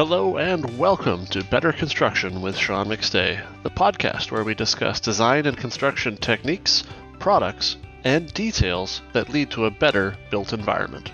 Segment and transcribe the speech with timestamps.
[0.00, 5.44] Hello and welcome to Better Construction with Sean McStay, the podcast where we discuss design
[5.44, 6.84] and construction techniques,
[7.18, 11.12] products, and details that lead to a better built environment.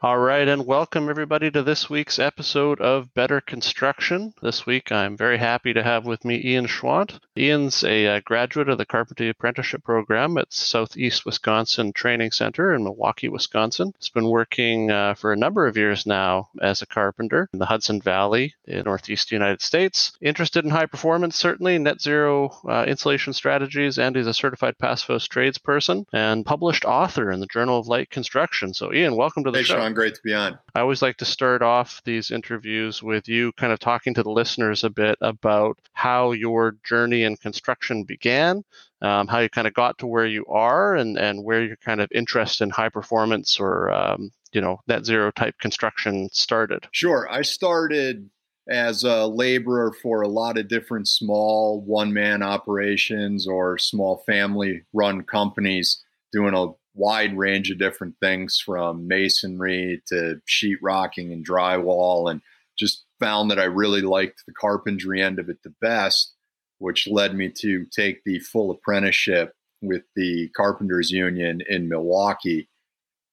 [0.00, 4.32] All right, and welcome everybody to this week's episode of Better Construction.
[4.40, 7.18] This week, I'm very happy to have with me Ian Schwant.
[7.36, 12.84] Ian's a uh, graduate of the Carpentry Apprenticeship Program at Southeast Wisconsin Training Center in
[12.84, 13.92] Milwaukee, Wisconsin.
[13.98, 17.66] He's been working uh, for a number of years now as a carpenter in the
[17.66, 20.12] Hudson Valley in Northeast United States.
[20.20, 25.26] Interested in high performance, certainly, net zero uh, insulation strategies, and he's a certified Passivhaus
[25.26, 28.72] tradesperson and published author in the Journal of Light Construction.
[28.72, 29.87] So, Ian, welcome to the hey, show.
[29.87, 30.58] Sean great to be on.
[30.74, 34.30] I always like to start off these interviews with you kind of talking to the
[34.30, 38.64] listeners a bit about how your journey in construction began,
[39.02, 42.00] um, how you kind of got to where you are, and, and where your kind
[42.00, 46.86] of interest in high performance or um, you know net zero type construction started.
[46.92, 48.30] Sure, I started
[48.68, 54.82] as a laborer for a lot of different small one man operations or small family
[54.92, 56.66] run companies doing a
[56.98, 62.42] wide range of different things from masonry to sheetrocking and drywall, and
[62.78, 66.34] just found that I really liked the carpentry end of it the best,
[66.78, 72.68] which led me to take the full apprenticeship with the Carpenters Union in Milwaukee.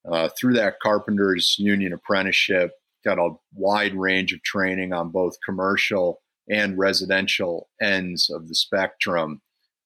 [0.09, 6.21] Uh, through that Carpenters Union apprenticeship, got a wide range of training on both commercial
[6.49, 9.41] and residential ends of the spectrum.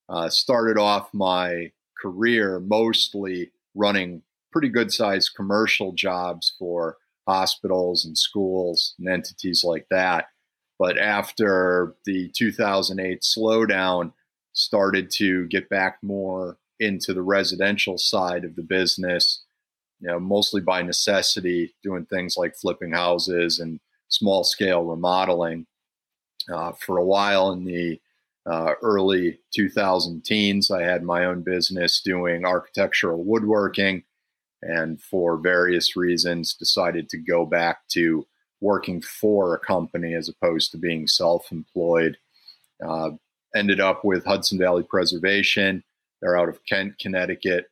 [0.10, 8.18] Uh, started off my career mostly running pretty good sized commercial jobs for hospitals and
[8.18, 10.28] schools and entities like that.
[10.80, 14.14] But after the 2008 slowdown,
[14.54, 19.44] started to get back more into the residential side of the business,
[20.00, 25.66] you know, mostly by necessity, doing things like flipping houses and small scale remodeling.
[26.52, 28.00] Uh, for a while in the
[28.46, 30.72] uh, early 2000 teens.
[30.72, 34.04] I had my own business doing architectural woodworking,
[34.62, 38.26] and for various reasons, decided to go back to
[38.62, 42.18] working for a company as opposed to being self employed.
[42.86, 43.12] Uh,
[43.56, 45.84] ended up with Hudson Valley Preservation.
[46.22, 47.66] They're out of Kent, Connecticut,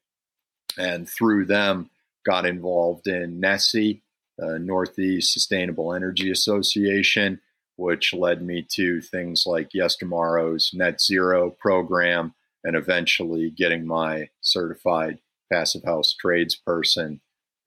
[0.78, 1.90] and through them,
[2.26, 4.02] got involved in NESEA,
[4.38, 7.42] the Northeast Sustainable Energy Association
[7.78, 12.34] which led me to things like Yestermorrow's Net Zero program
[12.64, 15.20] and eventually getting my certified
[15.52, 17.20] passive house tradesperson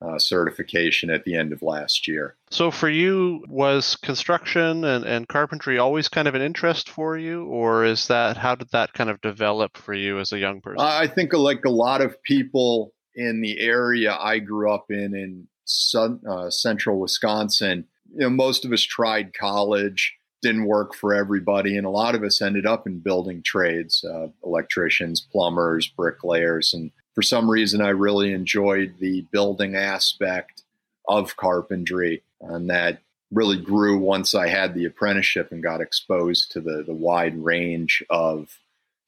[0.03, 2.37] uh, certification at the end of last year.
[2.51, 7.45] So, for you, was construction and, and carpentry always kind of an interest for you,
[7.45, 10.81] or is that how did that kind of develop for you as a young person?
[10.81, 15.47] I think, like a lot of people in the area I grew up in, in
[15.65, 21.77] sun, uh, central Wisconsin, you know, most of us tried college, didn't work for everybody,
[21.77, 26.91] and a lot of us ended up in building trades, uh, electricians, plumbers, bricklayers, and
[27.15, 30.63] for some reason, I really enjoyed the building aspect
[31.09, 33.01] of carpentry, and that
[33.31, 38.03] really grew once I had the apprenticeship and got exposed to the the wide range
[38.11, 38.59] of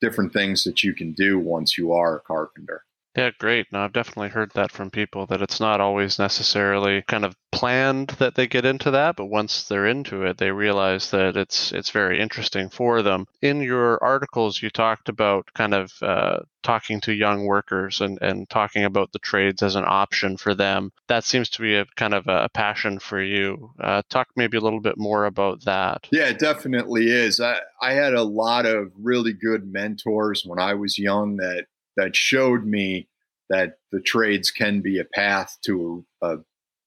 [0.00, 2.84] different things that you can do once you are a carpenter.
[3.16, 3.66] Yeah, great.
[3.72, 8.08] No, I've definitely heard that from people that it's not always necessarily kind of planned
[8.18, 11.90] that they get into that, but once they're into it, they realize that it's it's
[11.90, 13.26] very interesting for them.
[13.42, 18.48] In your articles, you talked about kind of uh, talking to young workers and and
[18.48, 20.90] talking about the trades as an option for them.
[21.08, 23.72] That seems to be a kind of a passion for you.
[23.78, 26.08] Uh, talk maybe a little bit more about that.
[26.10, 27.40] Yeah, it definitely is.
[27.40, 32.16] I I had a lot of really good mentors when I was young that that
[32.16, 33.08] showed me
[33.50, 36.38] that the trades can be a path to a, a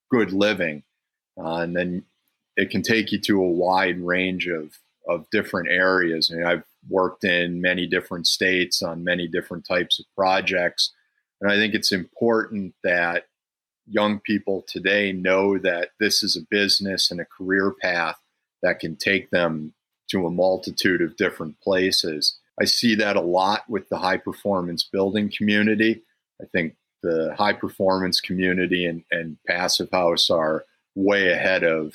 [0.09, 0.83] good living.
[1.37, 2.03] Uh, and then
[2.57, 6.31] it can take you to a wide range of, of different areas.
[6.31, 10.93] I mean, I've worked in many different states on many different types of projects.
[11.41, 13.25] And I think it's important that
[13.87, 18.19] young people today know that this is a business and a career path
[18.63, 19.73] that can take them
[20.09, 22.39] to a multitude of different places.
[22.59, 26.01] I see that a lot with the high performance building community.
[26.41, 30.65] I think the high performance community and, and passive house are
[30.95, 31.93] way ahead of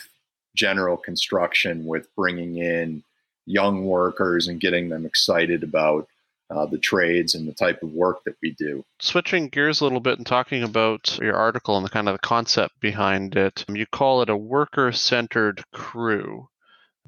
[0.55, 3.03] general construction with bringing in
[3.47, 6.07] young workers and getting them excited about
[6.51, 8.85] uh, the trades and the type of work that we do.
[9.01, 12.19] Switching gears a little bit and talking about your article and the kind of the
[12.19, 16.49] concept behind it, you call it a worker centered crew.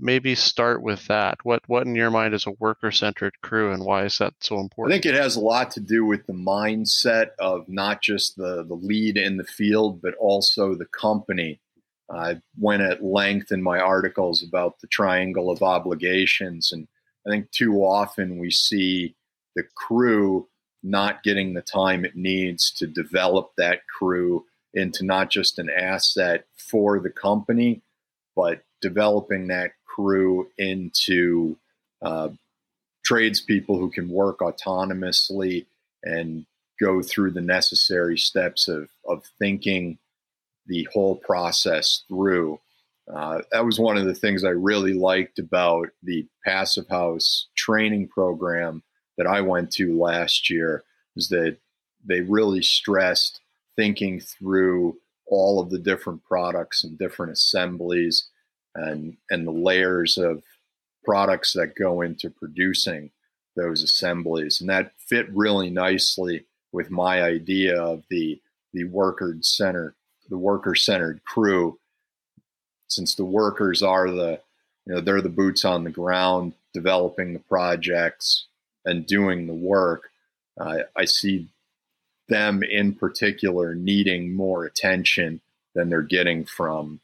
[0.02, 1.38] Maybe start with that.
[1.44, 4.58] What what in your mind is a worker centered crew, and why is that so
[4.58, 4.92] important?
[4.92, 8.64] I think it has a lot to do with the mindset of not just the
[8.64, 11.60] the lead in the field, but also the company.
[12.10, 16.88] I went at length in my articles about the triangle of obligations, and
[17.26, 19.14] I think too often we see
[19.54, 20.48] the crew
[20.82, 24.44] not getting the time it needs to develop that crew
[24.74, 27.82] into not just an asset for the company,
[28.34, 31.56] but developing that crew into
[32.02, 32.28] uh,
[33.04, 35.66] tradespeople who can work autonomously
[36.04, 36.46] and
[36.80, 39.98] go through the necessary steps of, of thinking
[40.66, 42.58] the whole process through.
[43.12, 48.08] Uh, that was one of the things I really liked about the Passive House training
[48.08, 48.82] program
[49.18, 50.84] that I went to last year
[51.16, 51.56] is that
[52.04, 53.40] they really stressed
[53.76, 54.96] thinking through
[55.26, 58.28] all of the different products and different assemblies
[58.74, 60.42] and and the layers of
[61.04, 63.10] products that go into producing
[63.56, 64.60] those assemblies.
[64.60, 68.40] And that fit really nicely with my idea of the
[68.72, 69.94] the worker centered
[70.28, 71.78] the worker centered crew.
[72.88, 74.40] Since the workers are the
[74.86, 78.46] you know they're the boots on the ground developing the projects
[78.84, 80.10] and doing the work
[80.60, 81.48] uh, i see
[82.28, 85.40] them in particular needing more attention
[85.74, 87.00] than they're getting from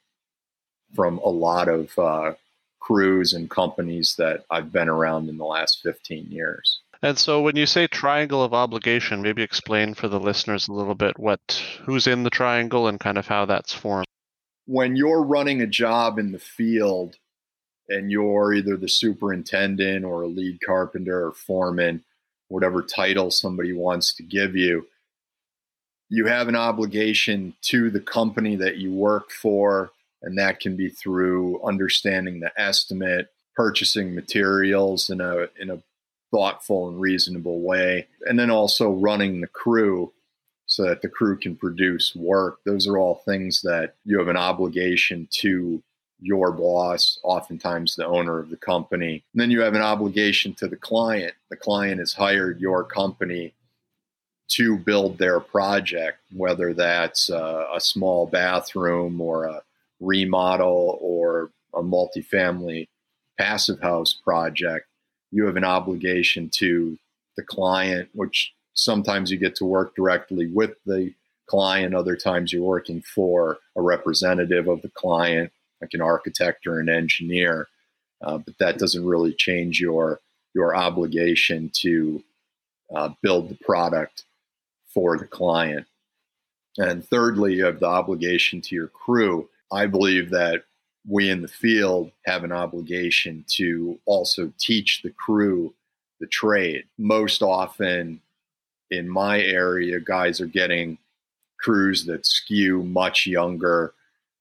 [0.94, 2.32] from a lot of uh,
[2.80, 6.80] crews and companies that I've been around in the last 15 years.
[7.02, 10.96] And so when you say triangle of obligation, maybe explain for the listeners a little
[10.96, 11.40] bit what
[11.84, 14.06] who's in the triangle and kind of how that's formed.
[14.66, 17.16] When you're running a job in the field
[17.88, 22.04] and you're either the superintendent or a lead carpenter or foreman,
[22.48, 24.86] whatever title somebody wants to give you,
[26.08, 29.90] you have an obligation to the company that you work for,
[30.22, 35.82] and that can be through understanding the estimate, purchasing materials in a in a
[36.30, 40.12] thoughtful and reasonable way, and then also running the crew
[40.66, 42.58] so that the crew can produce work.
[42.64, 45.82] Those are all things that you have an obligation to
[46.20, 49.24] your boss, oftentimes the owner of the company.
[49.32, 51.34] And then you have an obligation to the client.
[51.48, 53.54] The client has hired your company
[54.48, 59.62] to build their project, whether that's a, a small bathroom or a
[60.00, 62.88] remodel or a multifamily
[63.38, 64.86] passive house project,
[65.30, 66.98] you have an obligation to
[67.36, 71.12] the client, which sometimes you get to work directly with the
[71.46, 76.80] client, other times you're working for a representative of the client, like an architect or
[76.80, 77.68] an engineer.
[78.22, 80.20] Uh, but that doesn't really change your
[80.54, 82.22] your obligation to
[82.94, 84.24] uh, build the product
[84.92, 85.86] for the client.
[86.78, 89.48] And thirdly, you have the obligation to your crew.
[89.72, 90.64] I believe that
[91.06, 95.74] we in the field have an obligation to also teach the crew
[96.20, 96.84] the trade.
[96.98, 98.20] Most often
[98.90, 100.98] in my area, guys are getting
[101.60, 103.94] crews that skew much younger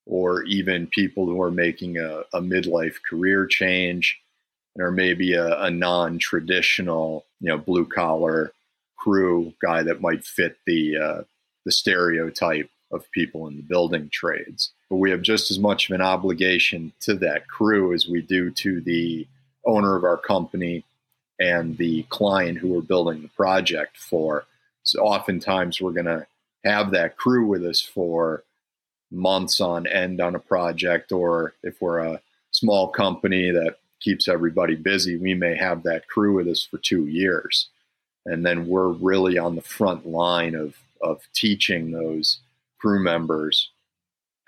[0.05, 4.19] or even people who are making a, a midlife career change
[4.77, 8.51] or maybe a, a non-traditional, you know, blue collar
[8.97, 11.21] crew guy that might fit the uh,
[11.65, 14.71] the stereotype of people in the building trades.
[14.89, 18.49] But we have just as much of an obligation to that crew as we do
[18.51, 19.27] to the
[19.65, 20.83] owner of our company
[21.39, 24.45] and the client who we're building the project for.
[24.83, 26.25] So oftentimes we're going to
[26.63, 28.43] have that crew with us for
[29.11, 34.75] months on end on a project, or if we're a small company that keeps everybody
[34.75, 37.69] busy, we may have that crew with us for two years
[38.27, 42.39] and then we're really on the front line of of teaching those
[42.79, 43.71] crew members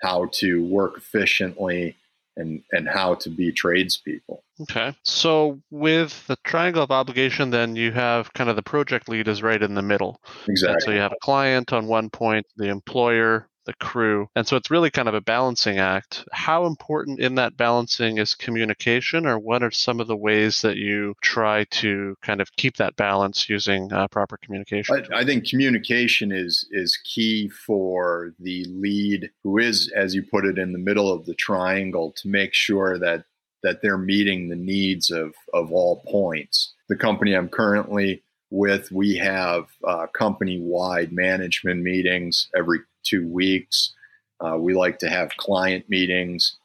[0.02, 1.96] how to work efficiently
[2.36, 4.42] and and how to be tradespeople.
[4.62, 4.94] Okay.
[5.04, 9.42] So with the triangle of obligation, then you have kind of the project lead is
[9.42, 10.20] right in the middle.
[10.48, 10.72] Exactly.
[10.72, 14.28] And so you have a client on one point, the employer the crew.
[14.34, 16.24] And so it's really kind of a balancing act.
[16.32, 20.76] How important in that balancing is communication, or what are some of the ways that
[20.76, 25.04] you try to kind of keep that balance using uh, proper communication?
[25.12, 30.44] I, I think communication is is key for the lead, who is, as you put
[30.44, 33.24] it, in the middle of the triangle, to make sure that
[33.62, 36.74] that they're meeting the needs of of all points.
[36.88, 43.92] The company I'm currently with, we have uh, company wide management meetings every two weeks.
[44.40, 46.56] Uh, we like to have client meetings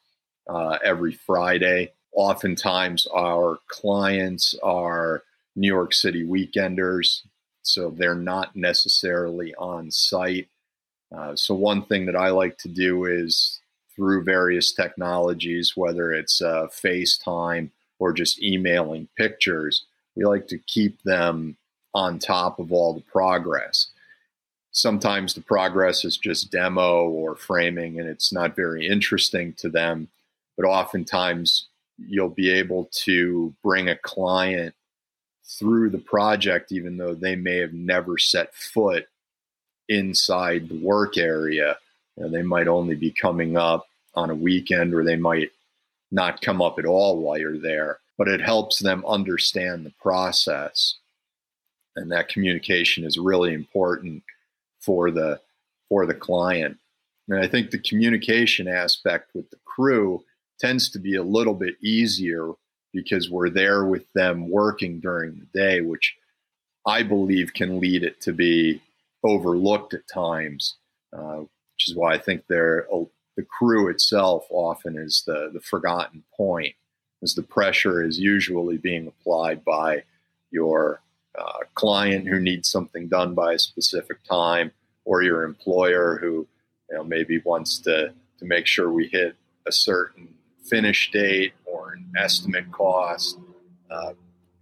[0.47, 1.91] uh, every Friday.
[2.13, 5.23] Oftentimes, our clients are
[5.55, 7.21] New York City weekenders,
[7.61, 10.47] so they're not necessarily on site.
[11.15, 13.59] Uh, so, one thing that I like to do is
[13.95, 19.85] through various technologies, whether it's uh, FaceTime or just emailing pictures.
[20.15, 21.57] We like to keep them
[21.93, 23.87] on top of all the progress.
[24.75, 30.09] Sometimes the progress is just demo or framing and it's not very interesting to them,
[30.57, 31.67] but oftentimes
[31.97, 34.75] you'll be able to bring a client
[35.45, 39.07] through the project, even though they may have never set foot
[39.87, 41.77] inside the work area.
[42.17, 45.51] You know, they might only be coming up on a weekend or they might
[46.11, 50.95] not come up at all while you're there, but it helps them understand the process.
[51.95, 54.21] And that communication is really important
[54.85, 55.39] for the
[55.89, 56.77] for the client.
[57.27, 60.23] And I think the communication aspect with the crew
[60.59, 62.51] tends to be a little bit easier
[62.93, 66.15] because we're there with them working during the day, which
[66.85, 68.81] I believe can lead it to be
[69.23, 70.75] overlooked at times,
[71.11, 75.59] uh, which is why I think they're, uh, the crew itself often is the, the
[75.59, 76.75] forgotten point,
[77.21, 80.03] as the pressure is usually being applied by
[80.51, 81.01] your
[81.37, 84.71] uh, client who needs something done by a specific time,
[85.05, 86.47] or your employer who
[86.89, 89.35] you know, maybe wants to, to make sure we hit
[89.67, 90.27] a certain
[90.63, 93.37] finish date or an estimate cost.
[93.89, 94.13] Uh,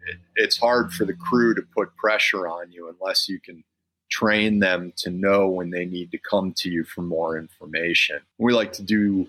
[0.08, 3.64] it, it's hard for the crew to put pressure on you unless you can
[4.10, 8.20] train them to know when they need to come to you for more information.
[8.38, 9.28] We like to do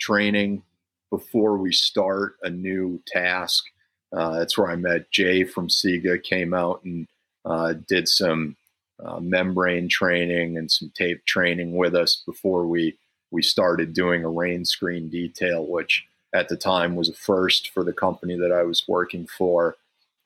[0.00, 0.62] training
[1.10, 3.64] before we start a new task.
[4.12, 7.06] Uh, that's where I met Jay from SIGA, came out and
[7.44, 8.56] uh, did some
[9.02, 12.96] uh, membrane training and some tape training with us before we
[13.30, 16.04] we started doing a rain screen detail, which
[16.34, 19.76] at the time was a first for the company that I was working for.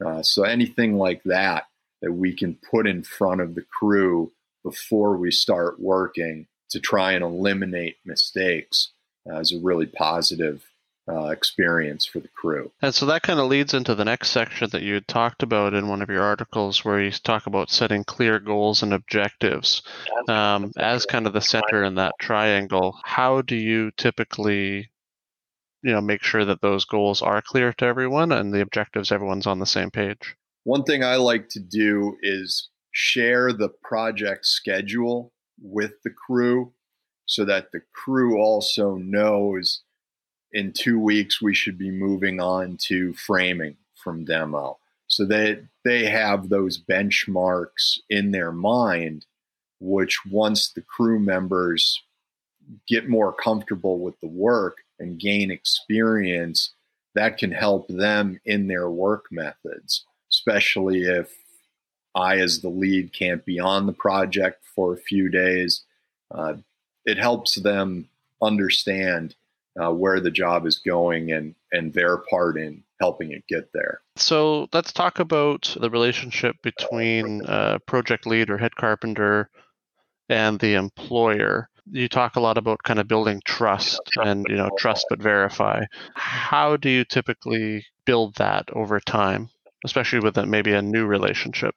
[0.05, 1.67] Uh, so anything like that
[2.03, 7.13] that we can put in front of the crew before we start working to try
[7.13, 8.91] and eliminate mistakes
[9.31, 10.65] uh, is a really positive
[11.09, 12.71] uh, experience for the crew.
[12.83, 15.75] And so that kind of leads into the next section that you had talked about
[15.75, 19.83] in one of your articles, where you talk about setting clear goals and objectives.
[20.29, 24.91] Um, as kind of the center in that triangle, how do you typically
[25.83, 29.47] you know make sure that those goals are clear to everyone and the objectives everyone's
[29.47, 30.35] on the same page
[30.65, 36.73] one thing i like to do is share the project schedule with the crew
[37.27, 39.83] so that the crew also knows
[40.53, 46.07] in two weeks we should be moving on to framing from demo so that they
[46.07, 49.25] have those benchmarks in their mind
[49.81, 52.03] which once the crew members
[52.89, 56.75] get more comfortable with the work and gain experience
[57.15, 61.33] that can help them in their work methods, especially if
[62.15, 65.83] I, as the lead, can't be on the project for a few days.
[66.31, 66.55] Uh,
[67.05, 68.09] it helps them
[68.43, 69.35] understand
[69.81, 74.01] uh, where the job is going and, and their part in helping it get there.
[74.17, 79.51] So let's talk about the relationship between uh, project lead or head carpenter
[80.29, 81.69] and the employer.
[81.91, 85.85] You talk a lot about kind of building trust and you know trust but verify.
[86.15, 89.51] How do you typically build that over time
[89.87, 91.75] especially with a, maybe a new relationship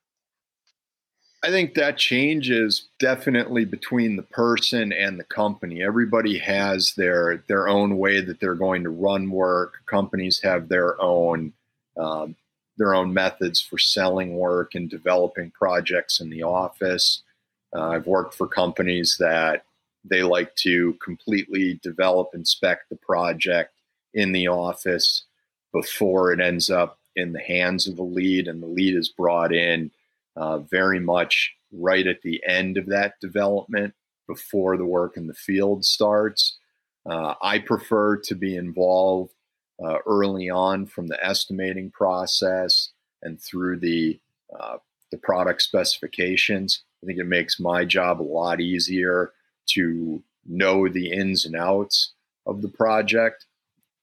[1.41, 5.81] I think that changes definitely between the person and the company.
[5.81, 9.81] Everybody has their their own way that they're going to run work.
[9.85, 11.53] Companies have their own
[11.95, 12.35] um,
[12.77, 17.21] their own methods for selling work and developing projects in the office.
[17.73, 19.63] Uh, I've worked for companies that
[20.03, 23.73] they like to completely develop and spec the project
[24.13, 25.23] in the office
[25.71, 29.53] before it ends up in the hands of the lead, and the lead is brought
[29.53, 29.91] in
[30.35, 33.93] uh, very much right at the end of that development
[34.27, 36.57] before the work in the field starts.
[37.09, 39.33] Uh, I prefer to be involved
[39.83, 42.89] uh, early on from the estimating process
[43.21, 44.19] and through the
[44.57, 44.77] uh,
[45.11, 46.83] the product specifications.
[47.01, 49.31] I think it makes my job a lot easier
[49.69, 52.13] to know the ins and outs
[52.45, 53.45] of the project.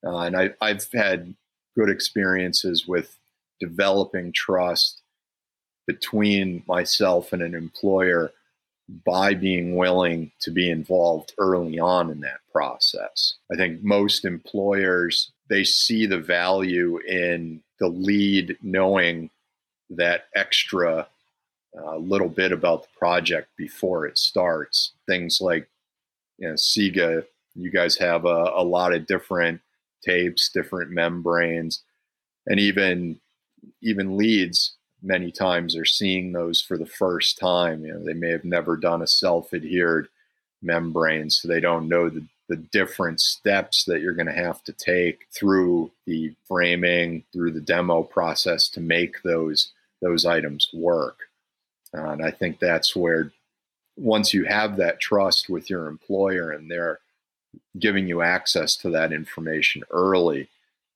[0.04, 1.34] Uh, and I, I've had
[1.76, 3.18] good experiences with
[3.60, 5.02] developing trust
[5.86, 8.32] between myself and an employer
[9.04, 13.34] by being willing to be involved early on in that process.
[13.52, 19.30] I think most employers they see the value in the lead knowing
[19.90, 21.06] that extra
[21.76, 24.92] a little bit about the project before it starts.
[25.06, 25.68] Things like,
[26.38, 27.24] you know, SIGA,
[27.54, 29.60] you guys have a, a lot of different
[30.02, 31.82] tapes, different membranes,
[32.46, 33.20] and even
[33.82, 34.75] even leads
[35.06, 37.84] many times are seeing those for the first time.
[37.84, 40.08] You know, they may have never done a self-adhered
[40.62, 44.72] membrane, so they don't know the, the different steps that you're going to have to
[44.72, 49.72] take through the framing, through the demo process to make those
[50.02, 51.20] those items work.
[51.96, 53.32] Uh, and I think that's where
[53.96, 56.98] once you have that trust with your employer and they're
[57.78, 60.50] giving you access to that information early,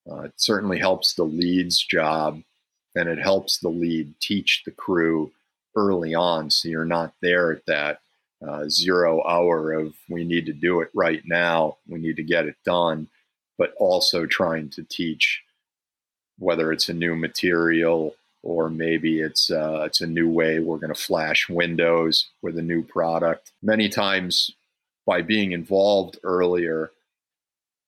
[0.09, 2.43] uh, it certainly helps the lead's job
[2.95, 5.31] and it helps the lead teach the crew
[5.75, 8.01] early on so you're not there at that
[8.47, 12.45] uh, zero hour of we need to do it right now, we need to get
[12.45, 13.07] it done,
[13.57, 15.43] but also trying to teach
[16.39, 20.93] whether it's a new material or maybe it's uh, it's a new way we're going
[20.93, 23.51] to flash windows with a new product.
[23.61, 24.51] Many times,
[25.05, 26.91] by being involved earlier,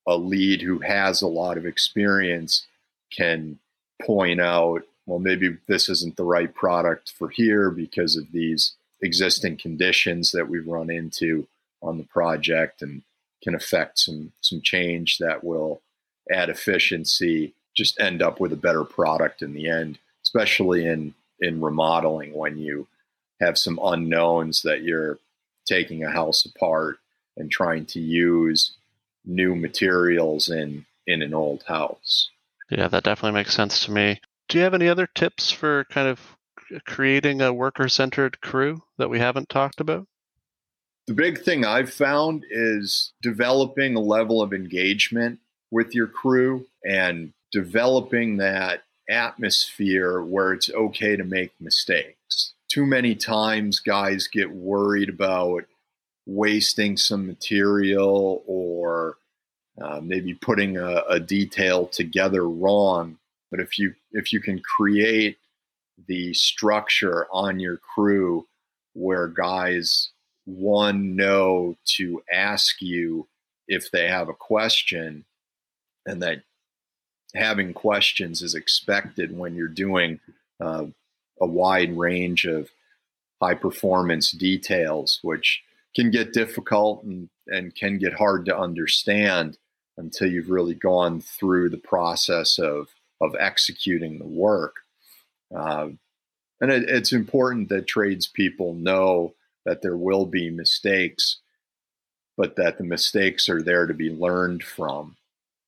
[0.07, 2.67] a lead who has a lot of experience
[3.12, 3.57] can
[4.01, 9.57] point out, well, maybe this isn't the right product for here because of these existing
[9.57, 11.48] conditions that we've run into
[11.81, 13.01] on the project and
[13.43, 15.81] can affect some some change that will
[16.31, 21.60] add efficiency just end up with a better product in the end especially in in
[21.60, 22.88] remodeling when you
[23.41, 25.19] have some unknowns that you're
[25.65, 27.00] taking a house apart
[27.38, 28.74] and trying to use
[29.25, 32.29] new materials in in an old house.
[32.69, 34.22] Yeah, that definitely makes sense to me.
[34.53, 36.19] Do you have any other tips for kind of
[36.86, 40.05] creating a worker centered crew that we haven't talked about?
[41.07, 45.39] The big thing I've found is developing a level of engagement
[45.72, 52.53] with your crew and developing that atmosphere where it's okay to make mistakes.
[52.69, 55.63] Too many times, guys get worried about
[56.27, 59.17] wasting some material or
[59.81, 63.17] uh, maybe putting a, a detail together wrong.
[63.53, 65.38] But if you if you can create
[66.07, 68.48] the structure on your crew
[68.93, 70.10] where guys
[70.45, 73.27] one know to ask you
[73.67, 75.25] if they have a question
[76.07, 76.41] and that
[77.36, 80.19] having questions is expected when you're doing
[80.60, 80.86] uh,
[81.39, 82.72] a wide range of
[83.39, 85.62] high performance details, which
[85.95, 89.60] can get difficult and, and can get hard to understand
[89.98, 92.87] until you've really gone through the process of,
[93.24, 94.75] of executing the work.
[95.55, 95.90] Uh,
[96.62, 99.33] and it, it's important that tradespeople know
[99.66, 101.40] that there will be mistakes,
[102.38, 105.16] but that the mistakes are there to be learned from.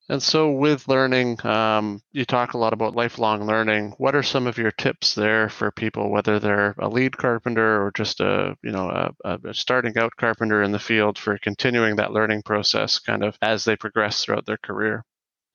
[0.07, 3.95] And so, with learning, um, you talk a lot about lifelong learning.
[3.97, 7.91] What are some of your tips there for people, whether they're a lead carpenter or
[7.91, 8.87] just a you know
[9.25, 13.35] a, a starting out carpenter in the field, for continuing that learning process, kind of
[13.41, 15.03] as they progress throughout their career?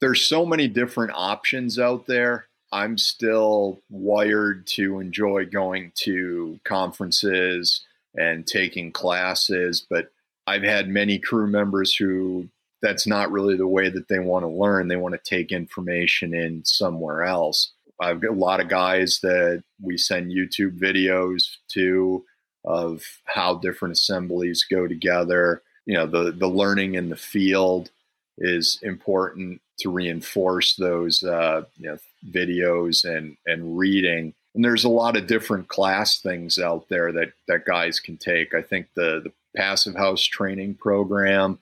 [0.01, 2.47] There's so many different options out there.
[2.73, 7.85] I'm still wired to enjoy going to conferences
[8.17, 10.11] and taking classes, but
[10.47, 12.49] I've had many crew members who
[12.83, 14.89] that's not really the way that they want to learn.
[14.89, 17.73] They want to take information in somewhere else.
[18.01, 22.25] I've got a lot of guys that we send YouTube videos to
[22.65, 25.63] of how different assemblies go together.
[25.87, 27.91] You know, the the learning in the field
[28.41, 31.99] is important to reinforce those uh, you know
[32.31, 34.35] videos and and reading.
[34.55, 38.55] And there's a lot of different class things out there that that guys can take.
[38.55, 41.59] I think the the passive house training program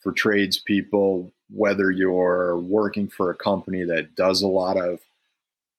[0.00, 5.00] for tradespeople, whether you're working for a company that does a lot of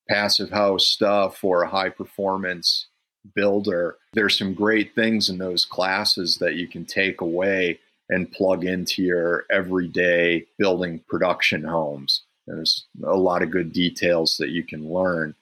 [0.09, 2.87] passive house stuff or a high performance
[3.35, 7.79] builder, there's some great things in those classes that you can take away
[8.09, 12.23] and plug into your everyday building production homes.
[12.45, 15.35] There's a lot of good details that you can learn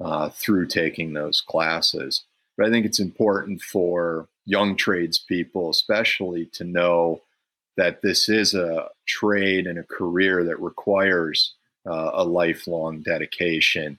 [0.00, 2.22] uh, through taking those classes.
[2.56, 7.22] But I think it's important for young tradespeople, especially, to know
[7.76, 11.54] that this is a trade and a career that requires
[11.86, 13.98] uh, a lifelong dedication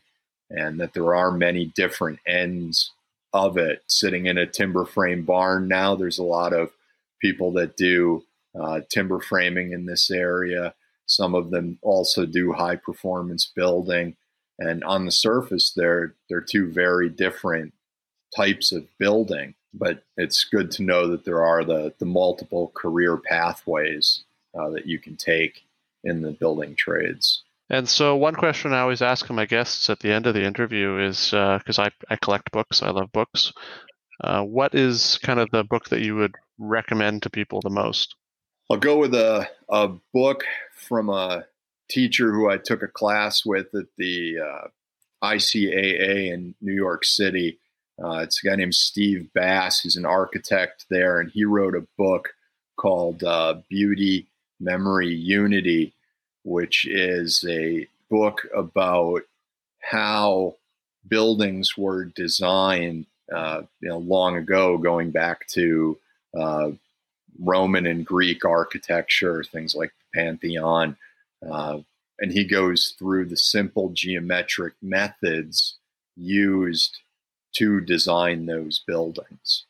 [0.50, 2.92] and that there are many different ends
[3.34, 3.84] of it.
[3.88, 6.72] Sitting in a timber frame barn now, there's a lot of
[7.28, 8.24] people that do
[8.60, 10.74] uh, timber framing in this area.
[11.06, 14.16] Some of them also do high performance building.
[14.60, 17.74] And on the surface, they're, they're two very different
[18.36, 23.18] types of building but it's good to know that there are the, the multiple career
[23.18, 24.24] pathways
[24.58, 25.66] uh, that you can take
[26.04, 27.44] in the building trades.
[27.70, 31.00] And so, one question I always ask my guests at the end of the interview
[31.00, 33.52] is because uh, I, I collect books, I love books.
[34.22, 38.16] Uh, what is kind of the book that you would recommend to people the most?
[38.70, 41.46] I'll go with a, a book from a
[41.90, 44.68] teacher who I took a class with at the uh,
[45.24, 47.60] ICAA in New York City.
[48.04, 49.82] Uh, it's a guy named Steve Bass.
[49.82, 52.34] He's an architect there, and he wrote a book
[52.78, 54.28] called uh, Beauty
[54.60, 55.94] Memory Unity,
[56.44, 59.22] which is a book about
[59.80, 60.56] how
[61.08, 65.98] buildings were designed, uh, you know, long ago, going back to
[66.38, 66.72] uh,
[67.40, 70.98] Roman and Greek architecture, things like the Pantheon.
[71.48, 71.80] Uh,
[72.20, 75.76] and he goes through the simple geometric methods
[76.16, 76.98] used
[77.54, 79.66] to design those buildings.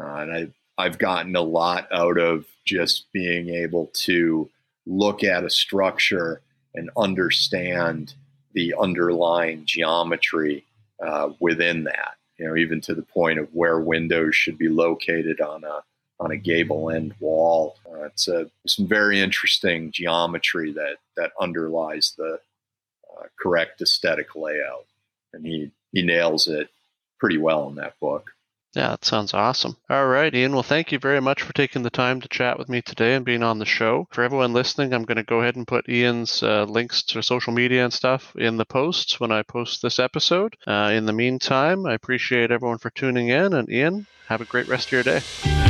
[0.00, 0.48] Uh, and I,
[0.82, 4.50] I've gotten a lot out of just being able to
[4.86, 6.40] look at a structure
[6.74, 8.14] and understand
[8.54, 10.64] the underlying geometry
[11.04, 12.14] uh, within that.
[12.38, 15.82] You know, even to the point of where windows should be located on a
[16.20, 17.76] on a gable end wall.
[17.90, 22.38] Uh, it's a some very interesting geometry that that underlies the
[23.16, 24.86] uh, correct aesthetic layout,
[25.32, 26.68] and he he nails it
[27.18, 28.33] pretty well in that book.
[28.74, 29.76] Yeah, that sounds awesome.
[29.88, 30.52] All right, Ian.
[30.52, 33.24] Well, thank you very much for taking the time to chat with me today and
[33.24, 34.08] being on the show.
[34.10, 37.52] For everyone listening, I'm going to go ahead and put Ian's uh, links to social
[37.52, 40.56] media and stuff in the posts when I post this episode.
[40.66, 44.68] Uh, in the meantime, I appreciate everyone for tuning in, and Ian, have a great
[44.68, 45.63] rest of your day.